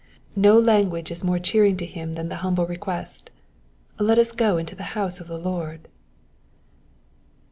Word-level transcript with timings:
No 0.35 0.57
language 0.59 1.11
is 1.11 1.23
more 1.23 1.37
cheering 1.37 1.77
to 1.77 1.85
him 1.85 2.15
than 2.15 2.27
the 2.27 2.37
humble 2.37 2.65
request, 2.65 3.29
Let 3.99 4.17
us 4.17 4.31
go 4.31 4.57
into 4.57 4.73
the 4.75 4.97
house 4.97 5.19
of 5.19 5.27
the 5.27 5.37
Lord." 5.37 5.89